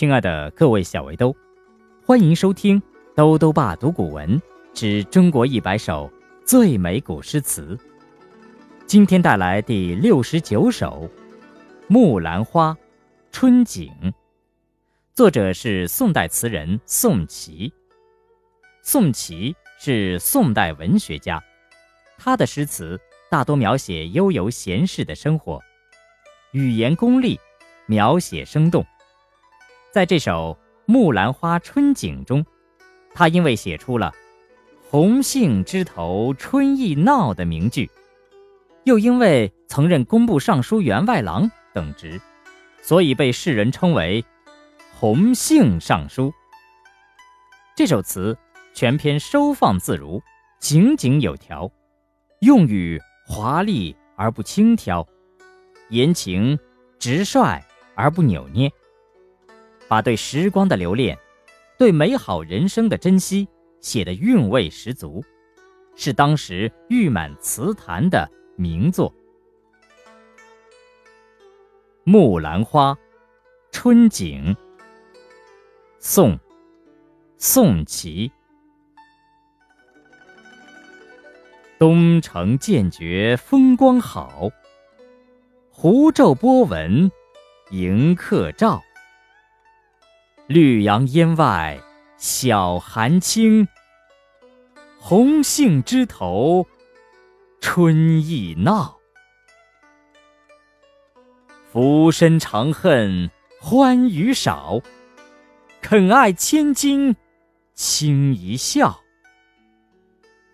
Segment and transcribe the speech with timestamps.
[0.00, 1.36] 亲爱的各位小围兜，
[2.06, 2.80] 欢迎收听
[3.14, 4.40] 《兜兜爸读古文
[4.72, 6.10] 之中国一百首
[6.42, 7.76] 最美古诗词》。
[8.86, 11.06] 今天带来第六十九首
[11.86, 12.72] 《木兰花·
[13.30, 13.92] 春景》，
[15.12, 17.70] 作者是宋代词人宋祁。
[18.82, 21.38] 宋祁是宋代文学家，
[22.16, 22.98] 他的诗词
[23.30, 25.60] 大多描写悠游闲适的生活，
[26.52, 27.38] 语言功丽，
[27.84, 28.82] 描写生动。
[29.92, 32.46] 在这首《木兰花春景》中，
[33.12, 34.12] 他因为写出了
[34.88, 37.90] “红杏枝头春意闹”的名句，
[38.84, 42.20] 又因为曾任工部尚书员外郎等职，
[42.80, 44.24] 所以被世人称为
[44.94, 46.32] “红杏尚书”。
[47.74, 48.38] 这首词
[48.72, 50.22] 全篇收放自如，
[50.60, 51.68] 井井有条，
[52.42, 55.04] 用语华丽而不轻佻，
[55.88, 56.56] 言情
[57.00, 57.60] 直率
[57.96, 58.70] 而不扭捏。
[59.90, 61.18] 把对时光的留恋，
[61.76, 63.48] 对美好人生的珍惜
[63.80, 65.20] 写得韵味十足，
[65.96, 69.10] 是当时誉满词坛的名作。
[72.04, 72.94] 《木兰花·
[73.72, 74.54] 春景》
[75.98, 76.36] 宋·
[77.36, 78.30] 宋祁。
[81.80, 84.48] 东城渐觉风光好，
[85.68, 87.10] 湖皱波纹
[87.72, 88.80] 迎客照。
[90.50, 91.80] 绿杨烟外
[92.16, 93.68] 晓寒轻，
[94.98, 96.66] 红杏枝头
[97.60, 98.98] 春意闹。
[101.70, 104.80] 浮生长恨欢娱少，
[105.80, 107.14] 肯爱千金
[107.72, 109.00] 轻一笑。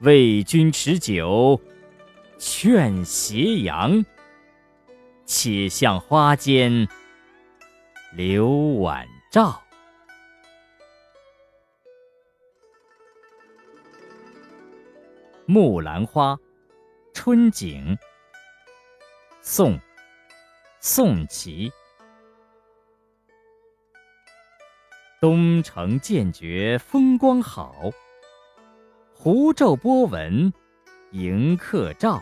[0.00, 1.58] 为君持酒
[2.36, 4.04] 劝斜阳，
[5.24, 6.86] 且向花间
[8.12, 8.46] 留
[8.82, 9.62] 晚照。
[15.48, 16.34] 《木兰花·
[17.14, 17.96] 春景》
[19.40, 19.74] 宋·
[20.80, 21.70] 宋祁。
[25.20, 27.76] 东城渐觉风光好，
[29.14, 30.52] 湖皱波纹
[31.12, 32.20] 迎客照。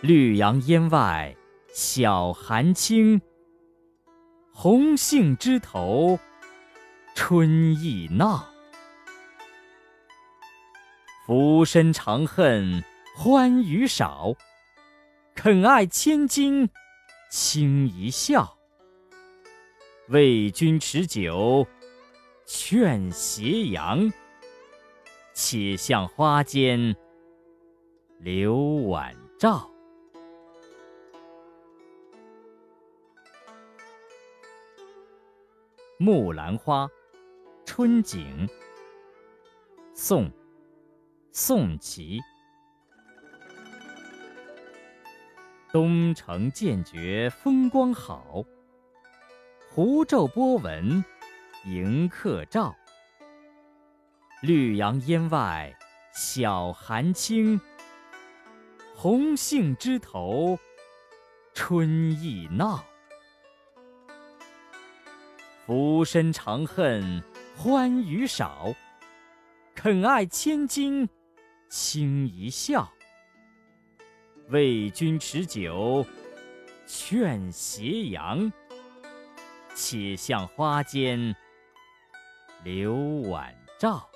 [0.00, 1.34] 绿杨烟外
[1.72, 3.20] 晓寒轻，
[4.52, 6.20] 红杏枝头
[7.16, 8.46] 春意闹。
[11.28, 12.82] 浮生长恨
[13.14, 14.32] 欢娱少，
[15.34, 16.70] 肯爱千金
[17.30, 18.56] 轻一笑。
[20.08, 21.66] 为君持酒
[22.46, 24.10] 劝斜阳，
[25.34, 26.96] 且向花间
[28.20, 28.56] 留
[28.88, 29.70] 晚照。
[35.98, 36.86] 《木兰花·
[37.66, 38.48] 春景》
[39.92, 40.32] 宋。
[41.40, 42.20] 宋祁。
[45.70, 48.42] 东城渐觉风光好，
[49.70, 51.04] 湖皱波纹
[51.64, 52.74] 迎客照。
[54.42, 55.72] 绿杨烟外
[56.12, 57.60] 晓寒轻，
[58.96, 60.58] 红杏枝头
[61.54, 61.88] 春
[62.20, 62.84] 意闹。
[65.64, 67.22] 浮生长恨
[67.56, 68.74] 欢娱少，
[69.76, 71.08] 肯爱千金。
[71.68, 72.90] 轻一笑，
[74.48, 76.04] 为君持酒
[76.86, 78.50] 劝斜阳，
[79.74, 81.36] 且向花间
[82.64, 82.94] 留
[83.28, 84.08] 晚照。